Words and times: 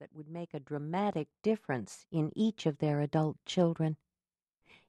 that 0.00 0.14
would 0.14 0.28
make 0.28 0.54
a 0.54 0.60
dramatic 0.60 1.28
difference 1.42 2.06
in 2.10 2.32
each 2.34 2.66
of 2.66 2.78
their 2.78 3.00
adult 3.00 3.36
children. 3.44 3.96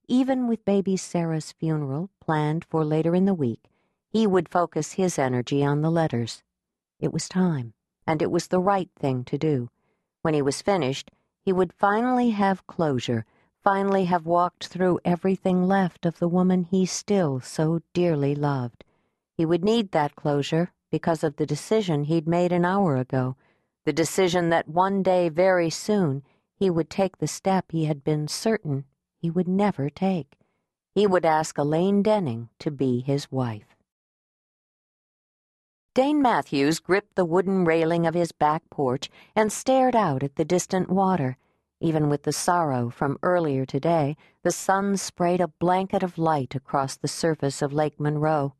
Even 0.07 0.47
with 0.47 0.65
baby 0.65 0.97
Sarah's 0.97 1.51
funeral 1.51 2.09
planned 2.19 2.65
for 2.65 2.83
later 2.83 3.15
in 3.15 3.25
the 3.25 3.33
week, 3.33 3.69
he 4.09 4.27
would 4.27 4.49
focus 4.49 4.93
his 4.93 5.17
energy 5.17 5.63
on 5.63 5.81
the 5.81 5.91
letters. 5.91 6.43
It 6.99 7.11
was 7.11 7.27
time, 7.27 7.73
and 8.07 8.21
it 8.21 8.31
was 8.31 8.47
the 8.47 8.59
right 8.59 8.89
thing 8.97 9.23
to 9.25 9.37
do. 9.37 9.69
When 10.21 10.33
he 10.33 10.41
was 10.41 10.61
finished, 10.61 11.11
he 11.43 11.51
would 11.51 11.73
finally 11.73 12.31
have 12.31 12.65
closure, 12.67 13.25
finally 13.63 14.05
have 14.05 14.25
walked 14.25 14.67
through 14.67 14.99
everything 15.03 15.67
left 15.67 16.05
of 16.05 16.19
the 16.19 16.27
woman 16.27 16.63
he 16.63 16.85
still 16.85 17.39
so 17.39 17.81
dearly 17.93 18.35
loved. 18.35 18.83
He 19.35 19.45
would 19.45 19.63
need 19.63 19.91
that 19.91 20.15
closure 20.15 20.71
because 20.91 21.23
of 21.23 21.35
the 21.35 21.45
decision 21.45 22.05
he'd 22.05 22.27
made 22.27 22.51
an 22.51 22.63
hour 22.63 22.95
ago, 22.95 23.35
the 23.85 23.93
decision 23.93 24.49
that 24.49 24.67
one 24.67 25.01
day 25.01 25.29
very 25.29 25.69
soon 25.69 26.23
he 26.57 26.69
would 26.69 26.89
take 26.89 27.17
the 27.17 27.27
step 27.27 27.65
he 27.71 27.85
had 27.85 28.03
been 28.03 28.27
certain 28.27 28.83
he 29.21 29.29
would 29.29 29.47
never 29.47 29.89
take. 29.89 30.37
He 30.93 31.07
would 31.07 31.25
ask 31.25 31.57
Elaine 31.57 32.01
Denning 32.01 32.49
to 32.59 32.71
be 32.71 33.01
his 33.01 33.31
wife. 33.31 33.75
Dayne 35.93 36.21
Matthews 36.21 36.79
gripped 36.79 37.15
the 37.15 37.25
wooden 37.25 37.63
railing 37.63 38.05
of 38.05 38.15
his 38.15 38.31
back 38.31 38.63
porch 38.69 39.09
and 39.35 39.51
stared 39.51 39.95
out 39.95 40.23
at 40.23 40.35
the 40.35 40.45
distant 40.45 40.89
water. 40.89 41.37
Even 41.79 42.09
with 42.09 42.23
the 42.23 42.33
sorrow 42.33 42.89
from 42.89 43.17
earlier 43.23 43.65
today, 43.65 44.17
the 44.43 44.51
sun 44.51 44.97
sprayed 44.97 45.41
a 45.41 45.47
blanket 45.47 46.03
of 46.03 46.17
light 46.17 46.55
across 46.55 46.97
the 46.97 47.07
surface 47.07 47.61
of 47.61 47.73
Lake 47.73 47.99
Monroe. 47.99 48.55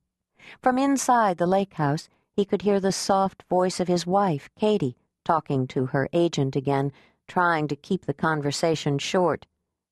From 0.62 0.78
inside 0.78 1.38
the 1.38 1.48
lake 1.48 1.74
house, 1.74 2.10
he 2.34 2.46
could 2.46 2.62
hear 2.62 2.80
the 2.80 2.92
soft 2.92 3.44
voice 3.50 3.80
of 3.80 3.88
his 3.88 4.05
wife, 4.05 4.50
Katie, 4.58 4.98
talking 5.26 5.68
to 5.68 5.88
her 5.88 6.08
agent 6.14 6.56
again, 6.56 6.94
trying 7.28 7.68
to 7.68 7.76
keep 7.76 8.06
the 8.06 8.14
conversation 8.14 8.98
short. 8.98 9.46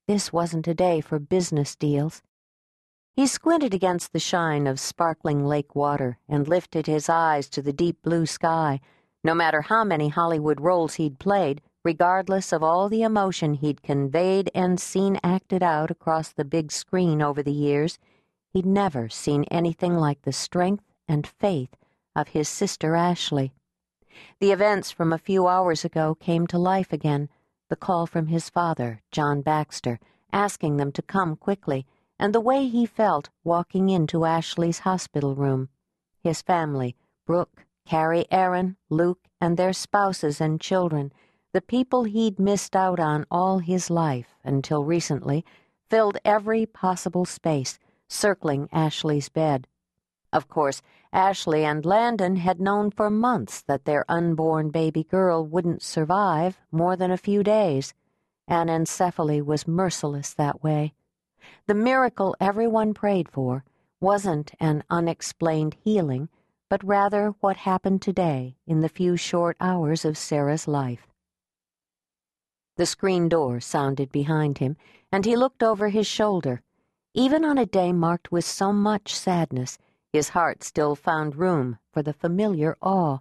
This 0.07 0.31
wasn't 0.31 0.67
a 0.67 0.73
day 0.73 1.01
for 1.01 1.19
business 1.19 1.75
deals. 1.75 2.21
He 3.15 3.27
squinted 3.27 3.73
against 3.73 4.11
the 4.11 4.19
shine 4.19 4.65
of 4.65 4.79
sparkling 4.79 5.45
lake 5.45 5.75
water 5.75 6.17
and 6.27 6.47
lifted 6.47 6.87
his 6.87 7.09
eyes 7.09 7.49
to 7.49 7.61
the 7.61 7.73
deep 7.73 8.01
blue 8.01 8.25
sky. 8.25 8.79
No 9.23 9.35
matter 9.35 9.61
how 9.61 9.83
many 9.83 10.09
Hollywood 10.09 10.61
roles 10.61 10.95
he'd 10.95 11.19
played, 11.19 11.61
regardless 11.83 12.51
of 12.51 12.63
all 12.63 12.89
the 12.89 13.03
emotion 13.03 13.53
he'd 13.53 13.83
conveyed 13.83 14.49
and 14.55 14.79
seen 14.79 15.19
acted 15.23 15.61
out 15.61 15.91
across 15.91 16.31
the 16.31 16.45
big 16.45 16.71
screen 16.71 17.21
over 17.21 17.43
the 17.43 17.51
years, 17.51 17.99
he'd 18.51 18.65
never 18.65 19.09
seen 19.09 19.43
anything 19.45 19.95
like 19.95 20.21
the 20.23 20.33
strength 20.33 20.83
and 21.07 21.27
faith 21.27 21.75
of 22.15 22.29
his 22.29 22.47
sister 22.49 22.95
Ashley. 22.95 23.53
The 24.39 24.51
events 24.51 24.91
from 24.91 25.13
a 25.13 25.17
few 25.17 25.47
hours 25.47 25.83
ago 25.83 26.15
came 26.15 26.47
to 26.47 26.57
life 26.57 26.93
again 26.93 27.29
the 27.69 27.75
call 27.75 28.05
from 28.05 28.27
his 28.27 28.49
father, 28.49 29.01
John 29.11 29.41
Baxter, 29.41 29.99
asking 30.31 30.77
them 30.77 30.91
to 30.91 31.01
come 31.01 31.35
quickly, 31.35 31.87
and 32.19 32.33
the 32.33 32.39
way 32.39 32.67
he 32.67 32.85
felt 32.85 33.29
walking 33.43 33.89
into 33.89 34.25
Ashley's 34.25 34.79
hospital 34.79 35.33
room. 35.33 35.69
His 36.21 36.41
family, 36.41 36.95
Brooke, 37.25 37.65
Kari 37.85 38.25
Erin, 38.29 38.77
Luke, 38.89 39.27
and 39.41 39.57
their 39.57 39.73
spouses 39.73 40.39
and 40.39 40.61
children, 40.61 41.11
the 41.51 41.61
people 41.61 42.03
he'd 42.03 42.37
missed 42.37 42.75
out 42.75 42.99
on 42.99 43.25
all 43.31 43.59
his 43.59 43.89
life 43.89 44.35
until 44.43 44.83
recently, 44.83 45.43
filled 45.89 46.17
every 46.23 46.65
possible 46.65 47.25
space, 47.25 47.79
circling 48.07 48.69
Ashley's 48.71 49.29
bed. 49.29 49.67
Of 50.33 50.47
course, 50.47 50.81
Ashley 51.13 51.63
and 51.63 51.85
Landon 51.85 52.37
had 52.37 52.59
known 52.59 52.89
for 52.89 53.11
months 53.11 53.61
that 53.61 53.85
their 53.85 54.03
unborn 54.09 54.71
baby 54.71 55.03
girl 55.03 55.45
wouldn't 55.45 55.83
survive 55.83 56.59
more 56.71 56.95
than 56.95 57.11
a 57.11 57.17
few 57.17 57.43
days. 57.43 57.93
Anencephaly 58.49 59.45
was 59.45 59.67
merciless 59.67 60.33
that 60.33 60.63
way. 60.63 60.95
The 61.67 61.75
miracle 61.75 62.35
everyone 62.39 62.95
prayed 62.95 63.29
for 63.29 63.63
wasn't 64.01 64.53
an 64.59 64.83
unexplained 64.89 65.75
healing, 65.75 66.29
but 66.67 66.83
rather 66.83 67.35
what 67.39 67.57
happened 67.57 68.01
today 68.01 68.57
in 68.65 68.81
the 68.81 68.89
few 68.89 69.15
short 69.15 69.55
hours 69.61 70.03
of 70.03 70.17
Sarah's 70.17 70.67
life. 70.67 71.07
The 72.75 72.87
screen 72.87 73.29
door 73.29 73.59
sounded 73.59 74.11
behind 74.11 74.57
him, 74.57 74.77
and 75.11 75.25
he 75.25 75.35
looked 75.35 75.61
over 75.61 75.89
his 75.89 76.07
shoulder. 76.07 76.63
Even 77.13 77.45
on 77.45 77.59
a 77.59 77.67
day 77.67 77.93
marked 77.93 78.31
with 78.31 78.45
so 78.45 78.73
much 78.73 79.13
sadness, 79.13 79.77
his 80.13 80.29
heart 80.29 80.63
still 80.63 80.95
found 80.95 81.35
room 81.35 81.79
for 81.91 82.03
the 82.03 82.13
familiar 82.13 82.77
awe. 82.81 83.17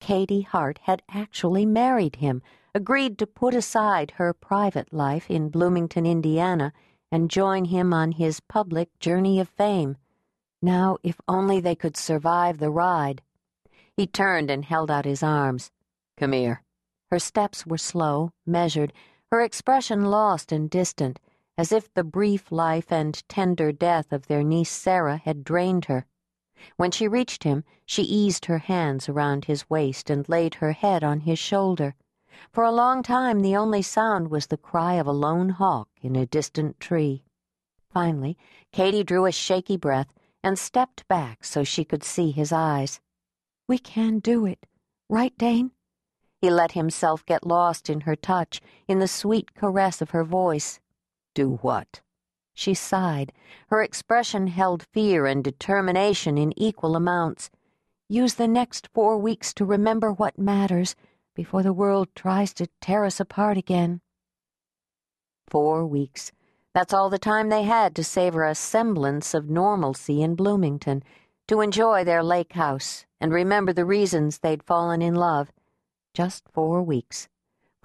Katie 0.00 0.42
Hart 0.42 0.78
had 0.84 1.02
actually 1.10 1.66
married 1.66 2.16
him, 2.16 2.42
agreed 2.72 3.18
to 3.18 3.26
put 3.26 3.54
aside 3.54 4.12
her 4.12 4.32
private 4.32 4.92
life 4.92 5.28
in 5.28 5.48
Bloomington, 5.48 6.06
Indiana, 6.06 6.72
and 7.10 7.28
join 7.28 7.64
him 7.66 7.92
on 7.92 8.12
his 8.12 8.38
public 8.38 8.96
journey 9.00 9.40
of 9.40 9.48
fame. 9.48 9.96
Now, 10.62 10.96
if 11.02 11.20
only 11.26 11.58
they 11.58 11.74
could 11.74 11.96
survive 11.96 12.58
the 12.58 12.70
ride. 12.70 13.20
He 13.96 14.06
turned 14.06 14.48
and 14.48 14.64
held 14.64 14.90
out 14.90 15.04
his 15.04 15.24
arms. 15.24 15.72
Come 16.16 16.32
here. 16.32 16.62
Her 17.10 17.18
steps 17.18 17.66
were 17.66 17.78
slow, 17.78 18.30
measured, 18.46 18.92
her 19.32 19.40
expression 19.40 20.04
lost 20.04 20.52
and 20.52 20.70
distant 20.70 21.18
as 21.58 21.72
if 21.72 21.92
the 21.94 22.04
brief 22.04 22.52
life 22.52 22.92
and 22.92 23.26
tender 23.28 23.72
death 23.72 24.12
of 24.12 24.26
their 24.26 24.42
niece 24.42 24.70
Sarah 24.70 25.16
had 25.16 25.44
drained 25.44 25.86
her. 25.86 26.06
When 26.76 26.90
she 26.90 27.08
reached 27.08 27.44
him, 27.44 27.64
she 27.84 28.02
eased 28.02 28.46
her 28.46 28.58
hands 28.58 29.08
around 29.08 29.44
his 29.44 29.68
waist 29.70 30.10
and 30.10 30.28
laid 30.28 30.56
her 30.56 30.72
head 30.72 31.04
on 31.04 31.20
his 31.20 31.38
shoulder. 31.38 31.94
For 32.52 32.64
a 32.64 32.72
long 32.72 33.02
time, 33.02 33.40
the 33.40 33.56
only 33.56 33.82
sound 33.82 34.30
was 34.30 34.46
the 34.46 34.56
cry 34.56 34.94
of 34.94 35.06
a 35.06 35.12
lone 35.12 35.50
hawk 35.50 35.88
in 36.02 36.16
a 36.16 36.26
distant 36.26 36.78
tree. 36.80 37.22
Finally, 37.90 38.36
Katie 38.72 39.04
drew 39.04 39.24
a 39.24 39.32
shaky 39.32 39.76
breath 39.76 40.12
and 40.42 40.58
stepped 40.58 41.08
back 41.08 41.44
so 41.44 41.64
she 41.64 41.84
could 41.84 42.04
see 42.04 42.30
his 42.30 42.52
eyes. 42.52 43.00
We 43.68 43.78
can 43.78 44.18
do 44.18 44.44
it, 44.44 44.66
right, 45.08 45.36
Dayne? 45.38 45.72
He 46.40 46.50
let 46.50 46.72
himself 46.72 47.24
get 47.24 47.46
lost 47.46 47.88
in 47.88 48.02
her 48.02 48.14
touch, 48.14 48.60
in 48.86 48.98
the 48.98 49.08
sweet 49.08 49.54
caress 49.54 50.02
of 50.02 50.10
her 50.10 50.24
voice. 50.24 50.78
Do 51.36 51.58
what? 51.60 52.00
She 52.54 52.72
sighed. 52.72 53.30
Her 53.68 53.82
expression 53.82 54.46
held 54.46 54.86
fear 54.94 55.26
and 55.26 55.44
determination 55.44 56.38
in 56.38 56.58
equal 56.58 56.96
amounts. 56.96 57.50
Use 58.08 58.36
the 58.36 58.48
next 58.48 58.88
four 58.94 59.18
weeks 59.18 59.52
to 59.52 59.66
remember 59.66 60.10
what 60.10 60.38
matters 60.38 60.96
before 61.34 61.62
the 61.62 61.74
world 61.74 62.08
tries 62.14 62.54
to 62.54 62.68
tear 62.80 63.04
us 63.04 63.20
apart 63.20 63.58
again. 63.58 64.00
Four 65.46 65.84
weeks. 65.84 66.32
That's 66.72 66.94
all 66.94 67.10
the 67.10 67.18
time 67.18 67.50
they 67.50 67.64
had 67.64 67.94
to 67.96 68.02
savor 68.02 68.42
a 68.42 68.54
semblance 68.54 69.34
of 69.34 69.50
normalcy 69.50 70.22
in 70.22 70.36
Bloomington, 70.36 71.04
to 71.48 71.60
enjoy 71.60 72.02
their 72.02 72.22
lake 72.22 72.54
house 72.54 73.04
and 73.20 73.30
remember 73.30 73.74
the 73.74 73.84
reasons 73.84 74.38
they'd 74.38 74.62
fallen 74.62 75.02
in 75.02 75.14
love. 75.14 75.52
Just 76.14 76.44
four 76.54 76.82
weeks. 76.82 77.28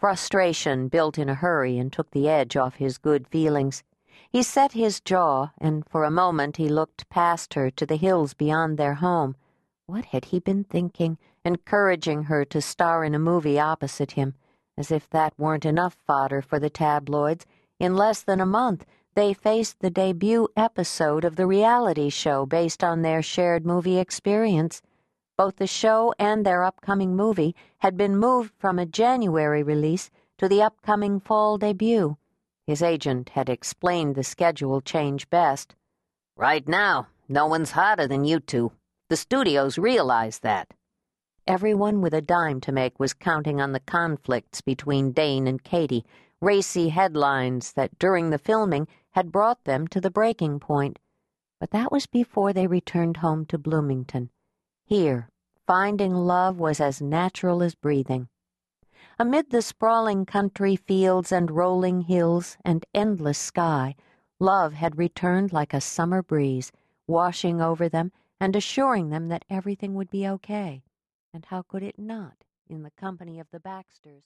Frustration 0.02 0.88
built 0.88 1.20
in 1.20 1.30
a 1.30 1.36
hurry 1.36 1.78
and 1.78 1.94
took 1.94 2.10
the 2.10 2.28
edge 2.28 2.58
off 2.58 2.78
his 2.78 2.98
good 2.98 3.28
feelings. 3.28 3.84
He 4.32 4.42
set 4.42 4.72
his 4.72 5.00
jaw, 5.00 5.52
and 5.60 5.88
for 5.88 6.06
a 6.06 6.10
moment 6.10 6.58
he 6.58 6.70
looked 6.70 7.08
past 7.10 7.54
her 7.54 7.70
to 7.70 7.86
the 7.86 7.98
hills 7.98 8.34
beyond 8.34 8.80
their 8.80 8.96
home. 8.96 9.36
What 9.86 10.06
had 10.06 10.26
he 10.26 10.40
been 10.40 10.64
thinking, 10.64 11.20
encouraging 11.46 12.24
her 12.24 12.44
to 12.46 12.64
star 12.64 13.04
in 13.04 13.14
a 13.14 13.20
movie 13.20 13.60
opposite 13.60 14.14
him? 14.14 14.34
As 14.76 14.90
if 14.90 15.08
that 15.12 15.38
weren't 15.38 15.66
enough 15.66 15.96
fodder 16.08 16.42
for 16.42 16.58
the 16.58 16.72
tabloids, 16.72 17.46
in 17.80 17.96
less 17.96 18.24
than 18.24 18.42
a 18.42 18.46
month 18.48 18.88
they 19.14 19.36
faced 19.36 19.82
the 19.82 19.92
debut 19.92 20.48
episode 20.58 21.24
of 21.24 21.36
the 21.36 21.46
reality 21.46 22.10
show 22.10 22.48
based 22.48 22.84
on 22.84 23.04
their 23.04 23.22
shared 23.22 23.68
movie 23.68 24.00
experience. 24.00 24.82
Both 25.42 25.56
the 25.56 25.66
show 25.66 26.14
and 26.20 26.46
their 26.46 26.64
upcoming 26.64 27.16
movie 27.16 27.56
had 27.80 27.98
been 27.98 28.16
moved 28.16 28.54
from 28.60 28.78
a 28.78 28.86
January 28.86 29.64
release 29.64 30.12
to 30.38 30.48
the 30.48 30.62
upcoming 30.62 31.20
fall 31.20 31.58
debut. 31.58 32.18
His 32.68 32.84
agent 32.84 33.30
had 33.30 33.50
explained 33.50 34.14
the 34.14 34.24
schedule 34.24 34.82
change 34.82 35.28
best. 35.32 35.74
Right 36.38 36.68
now, 36.68 37.08
no 37.28 37.48
one's 37.48 37.72
hotter 37.72 38.06
than 38.06 38.24
you 38.24 38.40
two. 38.40 38.74
The 39.10 39.18
studios 39.18 39.80
realize 39.80 40.38
that. 40.42 40.76
Everyone 41.48 42.02
with 42.02 42.14
a 42.14 42.22
dime 42.22 42.62
to 42.62 42.72
make 42.72 43.00
was 43.00 43.16
counting 43.16 43.60
on 43.60 43.72
the 43.72 43.80
conflicts 43.80 44.62
between 44.62 45.12
Dayne 45.12 45.48
and 45.48 45.64
Katie, 45.64 46.06
racy 46.40 46.90
headlines 46.90 47.74
that 47.74 47.98
during 47.98 48.30
the 48.30 48.38
filming 48.38 48.88
had 49.14 49.32
brought 49.32 49.64
them 49.64 49.88
to 49.88 50.00
the 50.00 50.12
breaking 50.12 50.60
point. 50.60 51.00
But 51.60 51.72
that 51.72 51.92
was 51.92 52.06
before 52.06 52.54
they 52.54 52.68
returned 52.68 53.18
home 53.18 53.48
to 53.48 53.58
Bloomington. 53.58 54.30
Here, 54.92 55.30
finding 55.66 56.14
love 56.14 56.60
was 56.60 56.82
as 56.82 57.02
natural 57.02 57.64
as 57.64 57.76
breathing. 57.76 58.28
Amid 59.18 59.50
the 59.50 59.62
sprawling 59.62 60.26
country 60.26 60.76
fields 60.76 61.32
and 61.32 61.50
rolling 61.50 62.02
hills 62.02 62.58
and 62.66 62.84
endless 62.94 63.38
sky, 63.38 63.96
love 64.38 64.74
had 64.74 64.98
returned 64.98 65.54
like 65.54 65.74
a 65.74 65.80
summer 65.80 66.22
breeze, 66.22 66.74
washing 67.08 67.62
over 67.62 67.88
them 67.88 68.12
and 68.42 68.54
assuring 68.54 69.12
them 69.12 69.30
that 69.30 69.46
everything 69.50 69.94
would 69.94 70.12
be 70.12 70.28
okay. 70.28 70.84
And 71.34 71.46
how 71.46 71.62
could 71.62 71.84
it 71.84 71.98
not, 71.98 72.44
in 72.68 72.84
the 72.84 72.92
company 72.92 73.40
of 73.40 73.48
the 73.50 73.62
Baxters? 73.62 74.20